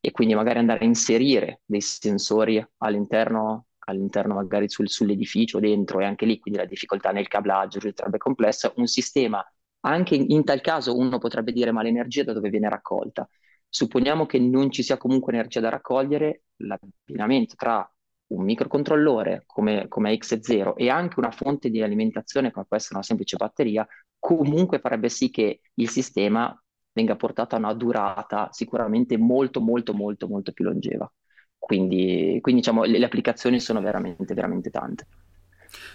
E 0.01 0.12
quindi 0.12 0.36
magari 0.36 0.60
andare 0.60 0.82
a 0.82 0.84
inserire 0.84 1.62
dei 1.63 1.80
sensori 1.80 2.62
all'interno 2.80 3.68
all'interno 3.86 4.34
magari 4.34 4.68
sul, 4.70 4.90
sull'edificio 4.90 5.60
dentro 5.60 6.01
e 6.01 6.06
anche 6.06 6.25
lì 6.25 6.38
quindi 6.38 6.60
la 6.60 6.66
difficoltà 6.66 7.12
nel 7.12 7.30
cablaggio 7.30 7.80
risulterebbe 7.80 8.18
complessa. 8.18 8.74
Un 8.75 8.88
sistema 8.88 9.42
anche 9.84 10.16
in, 10.16 10.25
in 10.32 10.44
tal 10.44 10.60
caso 10.60 10.98
uno 10.98 11.18
potrebbe 11.18 11.54
dire 11.54 11.72
ma 11.72 11.82
l'energia 11.82 12.25
da 12.25 12.34
dove 12.34 12.50
viene 12.50 12.68
raccolta 12.68 13.25
Supponiamo 13.74 14.25
che 14.25 14.38
non 14.38 14.70
ci 14.70 14.84
sia 14.84 14.98
comunque 14.98 15.32
energia 15.32 15.62
da 15.62 15.70
raccogliere, 15.70 16.44
l'abbinamento 16.58 17.56
tra 17.56 17.90
un 18.28 18.44
microcontrollore 18.44 19.44
come, 19.46 19.88
come 19.88 20.13
X0 20.13 20.74
e 20.75 20.90
anche 20.90 21.20
una 21.20 21.32
fonte 21.32 21.70
di 21.70 21.82
alimentazione 21.82 22.51
come 22.51 22.66
può 22.68 22.75
essere 22.75 22.96
una 22.96 23.04
semplice 23.04 23.38
batteria, 23.38 23.88
comunque 24.20 24.80
farebbe 24.80 25.08
sì 25.08 25.30
che 25.30 25.62
il 25.75 25.90
sistema 25.90 26.54
venga 26.92 27.16
portato 27.16 27.56
a 27.56 27.60
una 27.60 27.74
durata 27.74 28.50
sicuramente 28.51 29.18
molto, 29.18 29.62
molto, 29.62 29.94
molto, 29.94 30.28
molto 30.28 30.51
più 30.51 30.66
longeva. 30.66 31.10
Quindi, 31.58 32.40
quindi 32.42 32.60
diciamo, 32.60 32.84
le, 32.84 33.00
le 33.00 33.06
applicazioni 33.06 33.62
sono 33.62 33.80
veramente, 33.80 34.34
veramente 34.34 34.70
tante. 34.70 35.08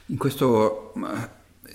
In 0.06 0.16
questo 0.16 0.94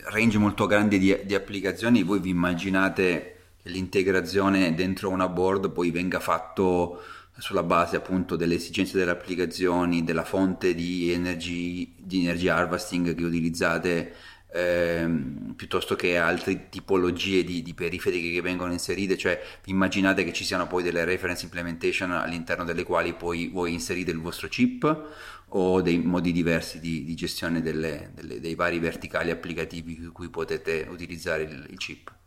range 0.09 0.39
molto 0.39 0.65
grande 0.65 0.97
di, 0.97 1.15
di 1.25 1.35
applicazioni, 1.35 2.01
voi 2.01 2.19
vi 2.19 2.29
immaginate 2.29 3.35
l'integrazione 3.63 4.73
dentro 4.73 5.09
una 5.09 5.27
board 5.27 5.71
poi 5.71 5.91
venga 5.91 6.19
fatto 6.19 7.01
sulla 7.37 7.63
base 7.63 7.95
appunto 7.95 8.35
delle 8.35 8.55
esigenze 8.55 8.97
delle 8.97 9.11
applicazioni, 9.11 10.03
della 10.03 10.23
fonte 10.23 10.75
di 10.75 11.11
energy, 11.11 11.93
di 11.97 12.23
energy 12.23 12.47
harvesting 12.47 13.15
che 13.15 13.23
utilizzate, 13.23 14.13
ehm, 14.51 15.53
piuttosto 15.55 15.95
che 15.95 16.17
altre 16.17 16.69
tipologie 16.69 17.43
di, 17.43 17.61
di, 17.63 17.73
periferiche 17.73 18.31
che 18.31 18.41
vengono 18.41 18.71
inserite, 18.71 19.17
cioè 19.17 19.41
immaginate 19.65 20.23
che 20.23 20.33
ci 20.33 20.43
siano 20.43 20.67
poi 20.67 20.83
delle 20.83 21.05
reference 21.05 21.45
implementation 21.45 22.11
all'interno 22.11 22.63
delle 22.63 22.83
quali 22.83 23.13
poi 23.13 23.47
voi 23.47 23.73
inserite 23.73 24.11
il 24.11 24.19
vostro 24.19 24.47
chip 24.47 25.09
o 25.53 25.81
dei 25.81 25.99
modi 25.99 26.31
diversi 26.31 26.79
di, 26.79 27.03
di 27.03 27.15
gestione 27.15 27.61
delle, 27.61 28.11
delle, 28.13 28.39
dei 28.39 28.55
vari 28.55 28.79
verticali 28.79 29.31
applicativi 29.31 29.99
su 30.01 30.11
cui 30.11 30.29
potete 30.29 30.87
utilizzare 30.89 31.43
il, 31.43 31.65
il 31.69 31.77
chip. 31.77 32.19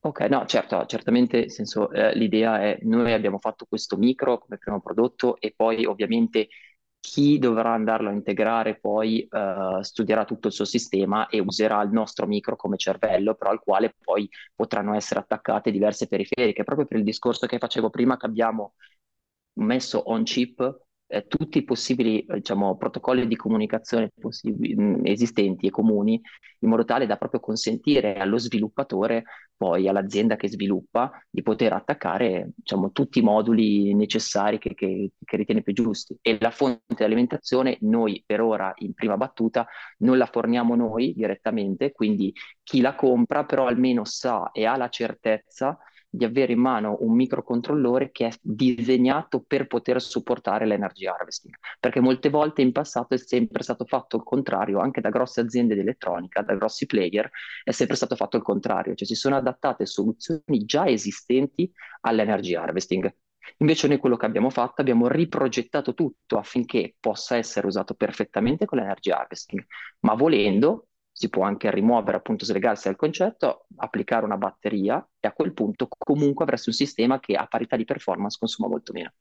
Ok, 0.00 0.20
no, 0.30 0.46
certo, 0.46 0.86
certamente, 0.86 1.48
senso, 1.50 1.90
eh, 1.90 2.14
l'idea 2.16 2.60
è 2.60 2.78
noi 2.82 3.12
abbiamo 3.12 3.38
fatto 3.38 3.66
questo 3.68 3.96
micro 3.96 4.38
come 4.38 4.56
primo 4.56 4.80
prodotto 4.80 5.38
e 5.40 5.52
poi 5.56 5.84
ovviamente 5.86 6.48
chi 7.00 7.38
dovrà 7.38 7.72
andarlo 7.72 8.08
a 8.08 8.12
integrare 8.12 8.78
poi 8.78 9.22
eh, 9.28 9.78
studierà 9.82 10.24
tutto 10.24 10.46
il 10.48 10.52
suo 10.52 10.64
sistema 10.64 11.26
e 11.28 11.40
userà 11.40 11.82
il 11.82 11.90
nostro 11.90 12.26
micro 12.26 12.54
come 12.56 12.76
cervello, 12.76 13.34
però 13.34 13.50
al 13.50 13.60
quale 13.60 13.94
poi 14.00 14.28
potranno 14.54 14.94
essere 14.94 15.20
attaccate 15.20 15.70
diverse 15.72 16.06
periferiche, 16.06 16.62
proprio 16.64 16.86
per 16.86 16.98
il 16.98 17.04
discorso 17.04 17.46
che 17.46 17.58
facevo 17.58 17.90
prima 17.90 18.16
che 18.16 18.26
abbiamo 18.26 18.74
messo 19.54 19.98
on 20.10 20.22
chip 20.24 20.86
eh, 21.08 21.26
tutti 21.26 21.58
i 21.58 21.64
possibili 21.64 22.24
diciamo, 22.28 22.76
protocolli 22.76 23.26
di 23.26 23.36
comunicazione 23.36 24.10
possibili, 24.18 24.74
mh, 24.74 25.06
esistenti 25.06 25.66
e 25.66 25.70
comuni, 25.70 26.20
in 26.60 26.68
modo 26.68 26.84
tale 26.84 27.06
da 27.06 27.16
proprio 27.16 27.40
consentire 27.40 28.16
allo 28.16 28.38
sviluppatore, 28.38 29.24
poi 29.56 29.88
all'azienda 29.88 30.36
che 30.36 30.48
sviluppa, 30.48 31.10
di 31.28 31.42
poter 31.42 31.72
attaccare 31.72 32.50
diciamo, 32.54 32.92
tutti 32.92 33.18
i 33.18 33.22
moduli 33.22 33.94
necessari 33.94 34.58
che, 34.58 34.74
che, 34.74 35.10
che 35.24 35.36
ritiene 35.36 35.62
più 35.62 35.72
giusti. 35.72 36.16
E 36.20 36.36
la 36.40 36.50
fonte 36.50 36.94
di 36.94 37.02
alimentazione 37.02 37.78
noi 37.80 38.22
per 38.24 38.40
ora, 38.40 38.72
in 38.76 38.94
prima 38.94 39.16
battuta, 39.16 39.66
non 39.98 40.18
la 40.18 40.26
forniamo 40.26 40.74
noi 40.76 41.12
direttamente, 41.14 41.92
quindi 41.92 42.32
chi 42.62 42.80
la 42.80 42.94
compra 42.94 43.44
però 43.44 43.66
almeno 43.66 44.04
sa 44.04 44.50
e 44.52 44.66
ha 44.66 44.76
la 44.76 44.88
certezza 44.88 45.78
di 46.10 46.24
avere 46.24 46.52
in 46.52 46.60
mano 46.60 46.96
un 47.00 47.14
microcontrollore 47.14 48.10
che 48.10 48.26
è 48.28 48.30
disegnato 48.40 49.42
per 49.46 49.66
poter 49.66 50.00
supportare 50.00 50.66
l'energy 50.66 51.06
harvesting, 51.06 51.54
perché 51.78 52.00
molte 52.00 52.30
volte 52.30 52.62
in 52.62 52.72
passato 52.72 53.14
è 53.14 53.18
sempre 53.18 53.62
stato 53.62 53.84
fatto 53.84 54.16
il 54.16 54.22
contrario, 54.22 54.80
anche 54.80 55.00
da 55.00 55.10
grosse 55.10 55.40
aziende 55.40 55.74
di 55.74 55.80
elettronica, 55.80 56.42
da 56.42 56.54
grossi 56.54 56.86
player, 56.86 57.28
è 57.62 57.72
sempre 57.72 57.96
stato 57.96 58.16
fatto 58.16 58.36
il 58.36 58.42
contrario, 58.42 58.94
cioè 58.94 59.06
si 59.06 59.14
sono 59.14 59.36
adattate 59.36 59.84
soluzioni 59.84 60.64
già 60.64 60.86
esistenti 60.86 61.70
all'energy 62.00 62.54
harvesting. 62.54 63.14
Invece 63.58 63.88
noi 63.88 63.98
quello 63.98 64.16
che 64.16 64.26
abbiamo 64.26 64.50
fatto, 64.50 64.80
abbiamo 64.80 65.08
riprogettato 65.08 65.94
tutto 65.94 66.38
affinché 66.38 66.94
possa 67.00 67.36
essere 67.36 67.66
usato 67.66 67.94
perfettamente 67.94 68.66
con 68.66 68.78
l'energy 68.78 69.10
harvesting, 69.10 69.64
ma 70.00 70.14
volendo 70.14 70.88
si 71.18 71.30
può 71.30 71.42
anche 71.42 71.68
rimuovere, 71.72 72.16
appunto 72.16 72.44
slegarsi 72.44 72.86
dal 72.86 72.94
concetto, 72.94 73.66
applicare 73.78 74.24
una 74.24 74.36
batteria 74.36 75.04
e 75.18 75.26
a 75.26 75.32
quel 75.32 75.52
punto 75.52 75.88
comunque 75.88 76.44
avresti 76.44 76.68
un 76.68 76.76
sistema 76.76 77.18
che 77.18 77.34
a 77.34 77.48
parità 77.48 77.74
di 77.74 77.84
performance 77.84 78.36
consuma 78.38 78.68
molto 78.68 78.92
meno. 78.92 79.12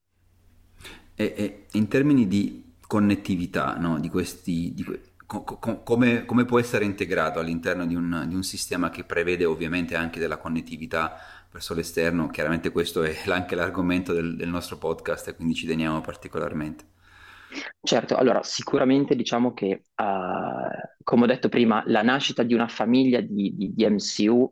E, 1.15 1.33
e 1.35 1.65
in 1.71 1.87
termini 1.87 2.27
di 2.27 2.75
connettività, 2.85 3.77
no? 3.77 3.99
di 3.99 4.09
questi, 4.09 4.75
di, 4.75 4.85
co, 5.25 5.43
co, 5.43 5.81
come, 5.81 6.25
come, 6.25 6.45
può 6.45 6.59
essere 6.59 6.85
integrato 6.85 7.39
all'interno 7.39 7.87
di 7.87 7.95
un, 7.95 8.25
di 8.27 8.35
un, 8.35 8.43
sistema 8.43 8.91
che 8.91 9.03
prevede 9.03 9.45
ovviamente 9.45 9.95
anche 9.95 10.19
della 10.19 10.37
connettività 10.37 11.17
verso 11.51 11.73
l'esterno? 11.73 12.27
Chiaramente 12.27 12.69
questo 12.69 13.01
è 13.01 13.17
anche 13.25 13.55
l'argomento 13.55 14.13
del, 14.13 14.35
del 14.35 14.49
nostro 14.49 14.77
podcast 14.77 15.29
e 15.29 15.35
quindi 15.35 15.55
ci 15.55 15.65
teniamo 15.65 15.99
particolarmente. 16.01 16.93
Certo, 17.81 18.15
allora 18.15 18.43
sicuramente 18.43 19.15
diciamo 19.15 19.53
che, 19.53 19.83
uh, 19.95 20.46
come 21.07 21.23
ho 21.23 21.25
detto 21.27 21.47
prima, 21.47 21.81
la 21.85 22.01
nascita 22.01 22.43
di 22.43 22.53
una 22.53 22.67
famiglia 22.67 23.21
di, 23.21 23.55
di, 23.55 23.73
di 23.73 23.87
MCU 23.87 24.51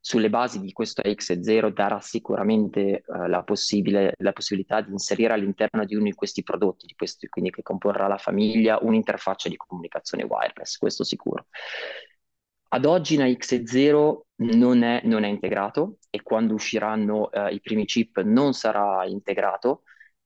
sulle 0.00 0.28
basi 0.28 0.58
di 0.58 0.72
questo 0.72 1.02
AX0 1.02 1.72
darà 1.72 2.00
sicuramente 2.00 3.04
uh, 3.06 3.26
la, 3.26 3.44
la, 4.16 4.32
possibilità 4.32 4.80
di 4.80 4.90
inserire 4.90 5.34
all'interno 5.34 5.84
di 5.84 5.94
uno 5.94 6.06
di 6.06 6.14
questi 6.14 6.42
prodotti, 6.42 6.86
di 6.86 6.94
questi, 6.96 7.28
quindi 7.28 7.52
che 7.52 7.62
comporrà 7.62 8.08
la 8.08 8.18
famiglia, 8.18 8.80
un'interfaccia 8.82 9.48
di 9.48 9.56
comunicazione 9.56 10.24
wireless, 10.24 10.78
questo 10.78 11.04
sicuro. 11.04 11.46
Ad 12.70 12.84
oggi 12.86 13.14
in 13.14 13.20
AX0 13.20 14.18
non 14.38 14.82
è, 14.82 15.00
non 15.04 15.22
è 15.22 15.28
integrato 15.28 15.98
e 16.10 16.22
quando 16.22 16.54
usciranno 16.54 17.30
uh, 17.32 17.52
i 17.52 17.60
primi 17.60 17.84
chip 17.84 18.20
non 18.22 18.52
sarà 18.52 19.06
integrato 19.06 19.84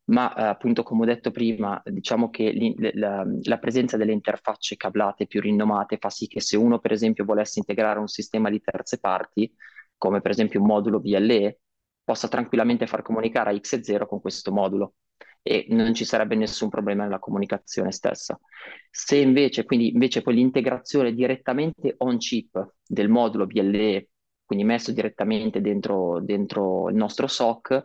ma 0.09 0.35
eh, 0.35 0.43
appunto 0.45 0.83
come 0.83 1.03
ho 1.03 1.07
detto 1.07 1.31
prima, 1.31 1.81
diciamo 1.85 2.31
che 2.31 2.75
la, 2.95 3.25
la, 3.43 3.59
presenza 3.59 3.97
delle 3.97 4.13
interfacce 4.13 4.77
cablate 4.77 5.27
più 5.27 5.41
rinomate 5.41 5.99
fa 5.99 6.11
sì 6.11 6.27
che 6.27 6.41
se 6.41 6.57
uno 6.57 6.79
per 6.79 6.93
esempio 6.93 7.25
volesse 7.25 7.59
integrare 7.59 7.99
un 7.99 8.09
sistema 8.09 8.51
di 8.51 8.61
terze 8.61 8.99
parti, 8.99 9.53
come 9.97 10.21
per 10.21 10.31
esempio 10.31 10.61
un 10.61 10.67
modulo 10.67 11.01
VLE, 11.01 11.61
possa 12.05 12.29
tranquillamente 12.29 12.87
far 12.87 13.03
comunicare 13.03 13.51
a 13.51 13.53
X0 13.53 14.07
con 14.07 14.21
questo 14.21 14.51
modulo 14.51 14.95
e 15.43 15.67
non 15.71 15.95
ci 15.95 16.05
sarebbe 16.05 16.37
nessun 16.37 16.69
problema 16.69 17.05
nella 17.05 17.19
comunicazione 17.19 17.93
stessa. 17.93 18.39
Se 18.91 19.17
invece, 19.17 19.65
quindi 19.65 19.93
invece 19.93 20.23
poi 20.23 20.35
l'integrazione 20.35 21.13
direttamente 21.13 21.95
on 21.99 22.17
chip 22.17 22.75
del 22.87 23.09
modulo 23.09 23.47
VLE, 23.47 24.09
quindi 24.45 24.65
messo 24.65 24.93
direttamente 24.93 25.61
dentro, 25.61 26.21
dentro 26.23 26.89
il 26.89 26.97
nostro 26.97 27.27
SOC, 27.27 27.85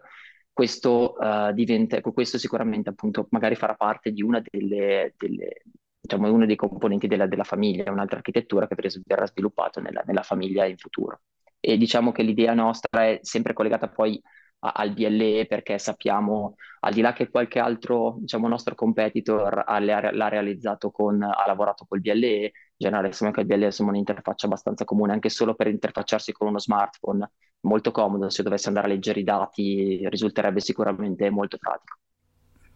questo, 0.53 1.15
uh, 1.17 1.51
diventa, 1.51 1.97
ecco, 1.97 2.13
questo 2.13 2.37
sicuramente 2.37 2.89
appunto 2.89 3.27
magari 3.31 3.55
farà 3.55 3.73
parte 3.73 4.11
di 4.11 4.21
una 4.21 4.41
delle, 4.41 5.13
delle 5.17 5.63
diciamo, 5.99 6.31
uno 6.31 6.45
dei 6.45 6.55
componenti 6.55 7.07
della, 7.07 7.27
della, 7.27 7.43
famiglia, 7.43 7.91
un'altra 7.91 8.17
architettura 8.17 8.67
che 8.67 8.75
verrà 9.05 9.25
sviluppata 9.25 9.81
nella, 9.81 10.03
nella, 10.05 10.21
famiglia 10.21 10.65
in 10.65 10.77
futuro. 10.77 11.21
E 11.59 11.77
diciamo 11.77 12.11
che 12.11 12.23
l'idea 12.23 12.53
nostra 12.53 13.05
è 13.05 13.19
sempre 13.21 13.53
collegata 13.53 13.87
poi 13.89 14.21
a, 14.63 14.71
al 14.75 14.93
BLE 14.93 15.45
perché 15.47 15.77
sappiamo, 15.77 16.55
al 16.81 16.93
di 16.93 17.01
là 17.01 17.13
che 17.13 17.29
qualche 17.29 17.59
altro 17.59 18.17
diciamo, 18.19 18.47
nostro 18.47 18.75
competitor 18.75 19.63
ha, 19.65 19.79
l'ha 19.79 20.27
realizzato 20.29 20.91
con, 20.91 21.21
ha 21.21 21.43
lavorato 21.45 21.85
col 21.87 22.01
BLE, 22.01 22.41
in 22.43 22.51
generale 22.77 23.11
sappiamo 23.11 23.33
che 23.33 23.41
il 23.41 23.47
BLE 23.47 23.67
è 23.67 23.81
un'interfaccia 23.81 24.45
abbastanza 24.45 24.85
comune 24.85 25.13
anche 25.13 25.29
solo 25.29 25.55
per 25.55 25.67
interfacciarsi 25.67 26.31
con 26.31 26.47
uno 26.47 26.59
smartphone 26.59 27.29
molto 27.61 27.91
comodo, 27.91 28.29
se 28.29 28.43
dovessi 28.43 28.67
andare 28.67 28.87
a 28.87 28.89
leggere 28.89 29.19
i 29.19 29.23
dati 29.23 30.07
risulterebbe 30.09 30.59
sicuramente 30.59 31.29
molto 31.29 31.57
pratico. 31.57 31.97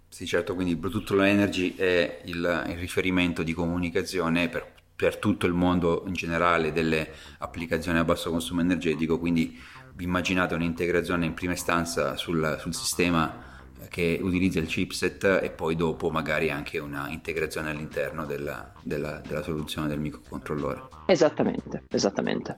Sì, 0.10 0.26
certo, 0.26 0.56
quindi 0.56 0.76
Bluetooth 0.76 1.10
Low 1.10 1.26
Energy 1.26 1.76
è 1.76 2.22
il, 2.26 2.66
il 2.70 2.78
riferimento 2.78 3.44
di 3.44 3.54
comunicazione 3.54 4.48
per, 4.48 4.66
per, 4.96 5.18
tutto 5.18 5.46
il 5.46 5.54
mondo 5.54 6.04
in 6.08 6.14
generale 6.14 6.72
delle 6.72 7.12
applicazioni 7.40 8.00
a 8.00 8.06
basso 8.06 8.32
consumo 8.32 8.62
energetico, 8.62 9.20
quindi 9.20 9.60
immaginate 10.00 10.54
un'integrazione 10.54 11.26
in 11.26 11.34
prima 11.34 11.54
istanza 11.54 12.16
sul, 12.16 12.58
sul 12.60 12.74
sistema 12.74 13.46
che 13.90 14.20
utilizza 14.22 14.60
il 14.60 14.68
chipset 14.68 15.40
e 15.42 15.50
poi 15.50 15.76
dopo 15.76 16.10
magari 16.10 16.50
anche 16.50 16.80
una 16.80 17.10
integrazione 17.10 17.70
all'interno 17.70 18.26
della, 18.26 18.72
della, 18.82 19.22
della 19.26 19.44
soluzione 19.44 19.88
del 19.88 20.00
microcontrollore. 20.00 20.84
Esattamente, 21.06 21.84
esattamente. 21.90 22.56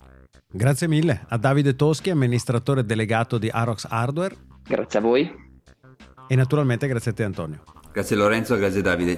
Grazie 0.51 0.87
mille 0.87 1.25
a 1.27 1.37
Davide 1.37 1.75
Toschi, 1.75 2.09
amministratore 2.09 2.83
delegato 2.83 3.37
di 3.37 3.49
Arox 3.49 3.85
Hardware. 3.87 4.35
Grazie 4.63 4.99
a 4.99 5.01
voi. 5.01 5.47
E 6.27 6.35
naturalmente 6.35 6.87
grazie 6.87 7.11
a 7.11 7.13
te 7.13 7.23
Antonio. 7.23 7.63
Grazie 7.91 8.15
Lorenzo, 8.15 8.55
grazie 8.55 8.81
Davide. 8.81 9.17